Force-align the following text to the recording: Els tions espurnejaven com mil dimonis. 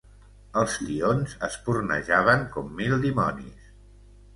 Els 0.61 0.77
tions 0.87 1.37
espurnejaven 1.49 2.49
com 2.57 2.77
mil 2.83 3.01
dimonis. 3.09 3.75